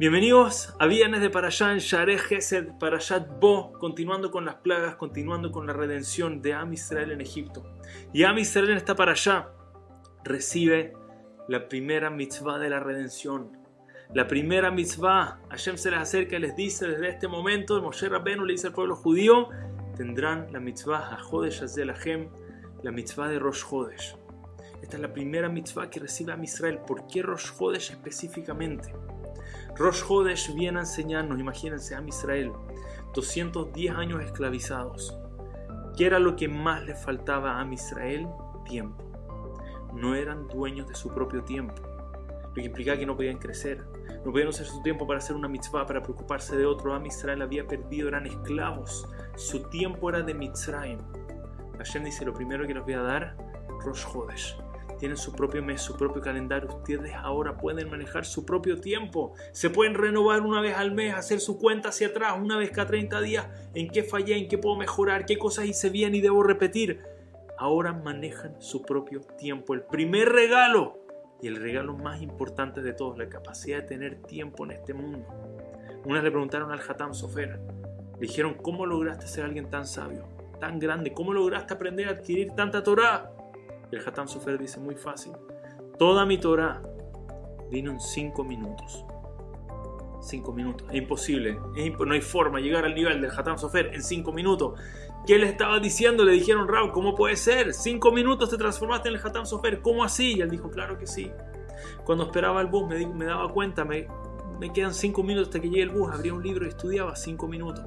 Bienvenidos 0.00 0.74
a 0.78 0.86
Viernes 0.86 1.20
de 1.20 1.28
Parashá 1.28 1.74
en 1.74 1.78
Shareh 1.78 2.16
Gesed, 2.16 2.78
Parashat 2.78 3.38
Bo, 3.38 3.74
continuando 3.74 4.30
con 4.30 4.46
las 4.46 4.54
plagas, 4.54 4.96
continuando 4.96 5.52
con 5.52 5.66
la 5.66 5.74
redención 5.74 6.40
de 6.40 6.54
Am 6.54 6.72
Israel 6.72 7.10
en 7.10 7.20
Egipto. 7.20 7.66
Y 8.10 8.22
Am 8.22 8.38
Israel 8.38 8.70
en 8.70 8.76
esta 8.78 8.96
Parashá 8.96 9.50
recibe 10.24 10.94
la 11.48 11.68
primera 11.68 12.08
mitzvah 12.08 12.58
de 12.58 12.70
la 12.70 12.80
redención. 12.80 13.58
La 14.14 14.26
primera 14.26 14.70
mitzvah, 14.70 15.42
Hashem 15.50 15.76
se 15.76 15.90
les 15.90 16.00
acerca 16.00 16.36
y 16.36 16.40
les 16.40 16.56
dice 16.56 16.88
desde 16.88 17.10
este 17.10 17.28
momento, 17.28 17.82
Moshe 17.82 18.08
Rabbenu 18.08 18.46
le 18.46 18.54
dice 18.54 18.68
al 18.68 18.72
pueblo 18.72 18.96
judío, 18.96 19.50
tendrán 19.98 20.50
la 20.50 20.60
mitzvah 20.60 21.12
a 21.12 21.18
Jodesh 21.18 21.64
Azel 21.64 21.92
la 22.82 22.90
mitzvah 22.90 23.28
de 23.28 23.38
Rosh 23.38 23.64
Hodesh. 23.68 24.16
Esta 24.80 24.96
es 24.96 25.02
la 25.02 25.12
primera 25.12 25.50
mitzvah 25.50 25.90
que 25.90 26.00
recibe 26.00 26.32
Am 26.32 26.42
Israel. 26.42 26.78
¿Por 26.86 27.06
qué 27.06 27.20
Rosh 27.20 27.50
Hodesh 27.58 27.90
específicamente? 27.90 28.94
Rosh 29.76 30.02
Hodesh 30.08 30.54
viene 30.54 30.78
a 30.78 30.82
enseñarnos, 30.82 31.38
imagínense, 31.38 31.94
a 31.94 32.02
Israel, 32.06 32.52
210 33.14 33.94
años 33.94 34.22
esclavizados. 34.22 35.16
¿Qué 35.96 36.06
era 36.06 36.18
lo 36.18 36.36
que 36.36 36.48
más 36.48 36.82
le 36.84 36.94
faltaba 36.94 37.60
a 37.60 37.72
Israel? 37.72 38.28
Tiempo. 38.64 39.02
No 39.94 40.14
eran 40.14 40.48
dueños 40.48 40.86
de 40.86 40.94
su 40.94 41.08
propio 41.12 41.42
tiempo, 41.42 41.74
lo 42.42 42.54
que 42.54 42.62
implicaba 42.62 42.98
que 42.98 43.06
no 43.06 43.16
podían 43.16 43.38
crecer. 43.38 43.84
No 44.24 44.32
podían 44.32 44.48
usar 44.48 44.66
su 44.66 44.82
tiempo 44.82 45.06
para 45.06 45.18
hacer 45.18 45.34
una 45.34 45.48
mitzvah, 45.48 45.86
para 45.86 46.02
preocuparse 46.02 46.56
de 46.56 46.66
otro. 46.66 46.94
A 46.94 47.06
Israel 47.06 47.42
había 47.42 47.66
perdido, 47.66 48.08
eran 48.08 48.26
esclavos. 48.26 49.08
Su 49.36 49.62
tiempo 49.70 50.10
era 50.10 50.22
de 50.22 50.34
Mitzrayim. 50.34 50.98
Hashem 51.78 52.04
dice, 52.04 52.24
lo 52.26 52.34
primero 52.34 52.66
que 52.66 52.74
nos 52.74 52.84
voy 52.84 52.94
a 52.94 53.02
dar, 53.02 53.36
Rosh 53.82 54.04
Hodesh 54.12 54.56
tienen 55.00 55.16
su 55.16 55.32
propio 55.32 55.62
mes, 55.62 55.80
su 55.80 55.96
propio 55.96 56.20
calendario. 56.20 56.68
Ustedes 56.68 57.12
ahora 57.14 57.56
pueden 57.56 57.88
manejar 57.90 58.26
su 58.26 58.44
propio 58.44 58.78
tiempo. 58.78 59.32
Se 59.52 59.70
pueden 59.70 59.94
renovar 59.94 60.42
una 60.42 60.60
vez 60.60 60.76
al 60.76 60.92
mes, 60.92 61.14
hacer 61.14 61.40
su 61.40 61.58
cuenta 61.58 61.88
hacia 61.88 62.08
atrás, 62.08 62.34
una 62.38 62.58
vez 62.58 62.70
cada 62.70 62.88
30 62.88 63.20
días, 63.22 63.46
en 63.74 63.88
qué 63.88 64.04
fallé, 64.04 64.36
en 64.36 64.48
qué 64.48 64.58
puedo 64.58 64.76
mejorar, 64.76 65.24
qué 65.24 65.38
cosas 65.38 65.64
hice 65.64 65.88
bien 65.88 66.14
y 66.14 66.20
debo 66.20 66.42
repetir. 66.42 67.00
Ahora 67.58 67.94
manejan 67.94 68.60
su 68.60 68.82
propio 68.82 69.20
tiempo. 69.20 69.72
El 69.72 69.82
primer 69.82 70.28
regalo 70.28 70.98
y 71.40 71.46
el 71.46 71.56
regalo 71.56 71.96
más 71.96 72.20
importante 72.20 72.82
de 72.82 72.92
todos, 72.92 73.16
la 73.16 73.28
capacidad 73.30 73.78
de 73.78 73.88
tener 73.88 74.22
tiempo 74.22 74.64
en 74.66 74.72
este 74.72 74.92
mundo. 74.92 75.26
Unas 76.04 76.22
le 76.22 76.30
preguntaron 76.30 76.70
al 76.70 76.80
Hatam 76.80 77.14
Sofer, 77.14 77.58
le 77.58 78.20
dijeron, 78.20 78.54
¿cómo 78.54 78.84
lograste 78.84 79.26
ser 79.26 79.44
alguien 79.46 79.70
tan 79.70 79.86
sabio, 79.86 80.28
tan 80.60 80.78
grande? 80.78 81.14
¿Cómo 81.14 81.32
lograste 81.32 81.72
aprender 81.72 82.08
a 82.08 82.12
adquirir 82.12 82.52
tanta 82.52 82.82
Torah? 82.82 83.32
El 83.90 84.00
Hatam 84.06 84.28
Sofer 84.28 84.58
dice 84.58 84.78
muy 84.78 84.94
fácil. 84.94 85.32
Toda 85.98 86.24
mi 86.24 86.38
Torah 86.38 86.82
vino 87.70 87.90
en 87.90 88.00
cinco 88.00 88.44
minutos. 88.44 89.04
Cinco 90.22 90.52
minutos. 90.52 90.86
Es 90.90 90.96
imposible. 90.96 91.54
no 91.54 92.12
hay 92.12 92.20
forma 92.20 92.58
de 92.58 92.64
llegar 92.64 92.84
al 92.84 92.94
nivel 92.94 93.20
del 93.20 93.30
Hatam 93.30 93.58
Sofer 93.58 93.94
en 93.94 94.02
cinco 94.02 94.32
minutos. 94.32 94.78
¿Qué 95.26 95.38
le 95.38 95.46
estaba 95.46 95.78
diciendo? 95.80 96.24
Le 96.24 96.32
dijeron, 96.32 96.68
Raúl, 96.68 96.92
¿cómo 96.92 97.14
puede 97.14 97.36
ser? 97.36 97.74
Cinco 97.74 98.12
minutos 98.12 98.50
te 98.50 98.56
transformaste 98.56 99.08
en 99.08 99.16
el 99.16 99.20
Hatam 99.20 99.46
Sofer. 99.46 99.80
¿Cómo 99.82 100.04
así? 100.04 100.36
Y 100.36 100.40
él 100.40 100.50
dijo, 100.50 100.70
claro 100.70 100.98
que 100.98 101.06
sí. 101.06 101.30
Cuando 102.04 102.24
esperaba 102.24 102.60
el 102.60 102.68
bus 102.68 102.88
me, 102.88 103.06
me 103.06 103.24
daba 103.24 103.50
cuenta, 103.52 103.84
me, 103.84 104.06
me 104.60 104.72
quedan 104.72 104.94
cinco 104.94 105.22
minutos 105.22 105.48
hasta 105.48 105.58
que 105.58 105.68
llegue 105.68 105.82
el 105.82 105.90
bus. 105.90 106.12
Abría 106.12 106.34
un 106.34 106.42
libro 106.42 106.66
y 106.66 106.68
estudiaba 106.68 107.16
cinco 107.16 107.48
minutos. 107.48 107.84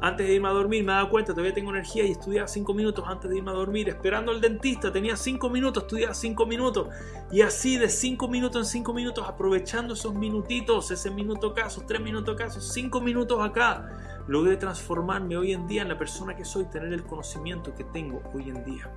Antes 0.00 0.26
de 0.26 0.34
irme 0.34 0.48
a 0.48 0.52
dormir 0.52 0.84
me 0.84 0.92
daba 0.92 1.08
cuenta, 1.08 1.32
todavía 1.32 1.54
tengo 1.54 1.70
energía 1.70 2.04
y 2.04 2.10
estudiaba 2.10 2.46
5 2.46 2.74
minutos 2.74 3.04
antes 3.06 3.30
de 3.30 3.38
irme 3.38 3.50
a 3.50 3.54
dormir. 3.54 3.88
Esperando 3.88 4.30
al 4.30 4.40
dentista, 4.40 4.92
tenía 4.92 5.16
5 5.16 5.48
minutos, 5.48 5.84
estudiaba 5.84 6.12
5 6.12 6.46
minutos. 6.46 6.88
Y 7.32 7.40
así 7.40 7.78
de 7.78 7.88
5 7.88 8.28
minutos 8.28 8.66
en 8.66 8.66
5 8.66 8.92
minutos, 8.92 9.26
aprovechando 9.26 9.94
esos 9.94 10.14
minutitos, 10.14 10.90
ese 10.90 11.10
minuto 11.10 11.54
esos 11.56 11.86
3 11.86 12.00
minutos 12.00 12.38
esos 12.40 12.72
5 12.72 13.00
minutos 13.00 13.42
acá, 13.42 13.88
logré 14.28 14.56
transformarme 14.56 15.36
hoy 15.36 15.52
en 15.52 15.66
día 15.66 15.82
en 15.82 15.88
la 15.88 15.98
persona 15.98 16.36
que 16.36 16.44
soy, 16.44 16.66
tener 16.66 16.92
el 16.92 17.04
conocimiento 17.04 17.74
que 17.74 17.84
tengo 17.84 18.22
hoy 18.34 18.50
en 18.50 18.64
día. 18.64 18.90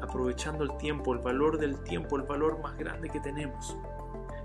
Aprovechando 0.00 0.64
el 0.64 0.76
tiempo, 0.78 1.12
el 1.12 1.18
valor 1.18 1.58
del 1.58 1.82
tiempo, 1.82 2.16
el 2.16 2.22
valor 2.22 2.60
más 2.60 2.78
grande 2.78 3.10
que 3.10 3.20
tenemos. 3.20 3.76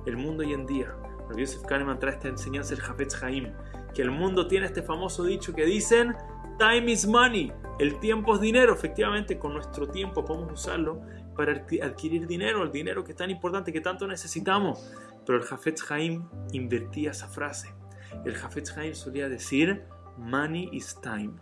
El 0.06 0.18
mundo 0.18 0.44
hoy 0.44 0.54
en 0.54 0.66
día. 0.66 0.96
Yosef 1.36 1.64
Kahneman 1.64 2.00
trae 2.00 2.14
esta 2.14 2.28
enseñanza 2.28 2.74
el 2.74 2.82
Hafetz 2.82 3.22
Haim 3.24 3.54
que 3.94 4.02
el 4.02 4.12
mundo 4.12 4.48
tiene 4.48 4.66
este 4.66 4.84
famoso 4.84 5.24
dicho 5.24 5.54
que 5.54 5.66
dicen, 5.66 6.16
time 6.60 6.92
is 6.92 7.08
money, 7.08 7.52
el 7.80 8.00
tiempo 8.00 8.36
es 8.36 8.42
dinero, 8.42 8.74
efectivamente 8.74 9.40
con 9.40 9.54
nuestro 9.54 9.88
tiempo 9.88 10.24
podemos 10.24 10.52
usarlo 10.52 11.02
para 11.36 11.66
adquirir 11.82 12.28
dinero, 12.28 12.64
el 12.64 12.72
dinero 12.72 13.04
que 13.04 13.12
es 13.12 13.18
tan 13.18 13.30
importante, 13.30 13.74
que 13.74 13.82
tanto 13.82 14.08
necesitamos. 14.08 14.94
Pero 15.26 15.40
el 15.40 15.44
Jafetz 15.44 15.92
Haim 15.92 16.28
invertía 16.52 17.12
esa 17.12 17.28
frase. 17.28 17.74
El 18.24 18.36
Jafetz 18.36 18.78
Haim 18.78 18.94
solía 18.94 19.28
decir, 19.28 19.84
money 20.18 20.70
is 20.72 20.98
time. 21.02 21.34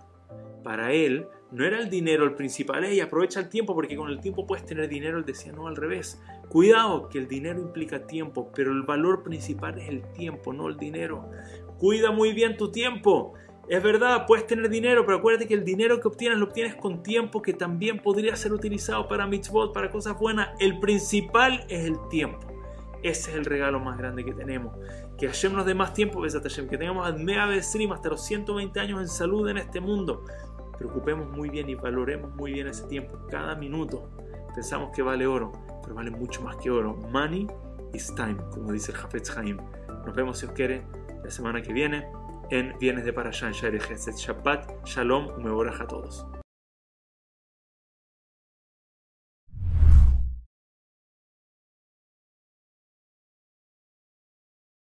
Para 0.64 0.92
él 0.92 1.28
no 1.54 1.64
era 1.64 1.80
el 1.80 1.90
dinero 1.90 2.24
el 2.24 2.34
principal, 2.34 2.92
y 2.92 3.00
aprovecha 3.00 3.40
el 3.40 3.48
tiempo 3.48 3.76
porque 3.76 3.96
con 3.96 4.10
el 4.10 4.20
tiempo 4.20 4.48
puedes 4.48 4.66
tener 4.66 4.90
dinero, 4.90 5.20
él 5.20 5.26
decía 5.26 5.52
no 5.52 5.68
al 5.68 5.76
revés. 5.76 6.20
Cuidado 6.50 7.10
que 7.10 7.20
el 7.20 7.28
dinero 7.28 7.60
implica 7.60 8.08
tiempo, 8.08 8.52
pero 8.56 8.72
el 8.72 8.82
valor 8.82 9.22
principal 9.22 9.78
es 9.78 9.88
el 9.88 10.02
tiempo, 10.14 10.52
no 10.52 10.68
el 10.68 10.78
dinero. 10.78 11.30
Cuida 11.78 12.12
muy 12.12 12.34
bien 12.34 12.58
tu 12.58 12.72
tiempo. 12.72 13.34
Es 13.70 13.84
verdad, 13.84 14.26
puedes 14.26 14.48
tener 14.48 14.68
dinero, 14.68 15.06
pero 15.06 15.20
acuérdate 15.20 15.48
que 15.48 15.54
el 15.54 15.64
dinero 15.64 16.00
que 16.00 16.08
obtienes 16.08 16.40
lo 16.40 16.46
obtienes 16.46 16.76
con 16.76 17.04
tiempo 17.04 17.42
que 17.42 17.54
también 17.54 18.00
podría 18.00 18.36
ser 18.36 18.52
utilizado 18.52 19.08
para 19.08 19.28
mitzvot, 19.28 19.74
para 19.74 19.92
cosas 19.92 20.18
buenas. 20.20 20.50
El 20.60 20.80
principal 20.80 21.66
es 21.70 21.86
el 21.86 21.98
tiempo. 22.10 22.48
Ese 23.04 23.32
es 23.32 23.38
el 23.38 23.46
regalo 23.46 23.80
más 23.80 23.98
grande 23.98 24.24
que 24.24 24.34
tenemos. 24.34 24.76
Que 25.18 25.28
Hashem 25.28 25.54
nos 25.54 25.66
dé 25.66 25.76
más 25.76 25.94
tiempo, 25.94 26.22
que 26.22 26.78
tengamos 26.78 27.06
a 27.06 27.12
Mea 27.12 27.46
hasta 27.46 28.10
los 28.10 28.26
120 28.26 28.80
años 28.80 29.02
en 29.02 29.08
salud 29.10 29.48
en 29.50 29.58
este 29.58 29.82
mundo. 29.82 30.24
Preocupemos 30.84 31.30
muy 31.30 31.50
bien 31.50 31.70
y 31.70 31.76
valoremos 31.76 32.36
muy 32.36 32.52
bien 32.52 32.68
ese 32.68 32.86
tiempo. 32.88 33.18
Cada 33.30 33.56
minuto 33.56 34.12
pensamos 34.54 34.92
que 34.94 35.02
vale 35.02 35.26
oro, 35.26 35.54
pero 35.82 35.96
vale 35.96 36.12
mucho 36.12 36.42
más 36.42 36.58
que 36.58 36.70
oro. 36.70 36.94
Money 37.10 37.48
is 37.94 38.14
time, 38.16 38.36
como 38.52 38.74
dice 38.74 38.92
el 38.92 38.98
Hafetz 38.98 39.38
Haim. 39.38 39.60
Nos 40.06 40.14
vemos 40.14 40.40
si 40.40 40.46
os 40.46 40.52
quiere 40.52 40.86
la 41.24 41.32
semana 41.32 41.62
que 41.62 41.72
viene 41.72 42.06
en 42.50 42.78
Viernes 42.80 43.06
de 43.06 43.14
Parashah 43.14 43.48
en 43.48 43.78
Shabbat, 43.78 44.86
Shalom, 44.86 45.30
Umeboraj 45.38 45.80
a 45.80 45.88
todos. 45.88 46.28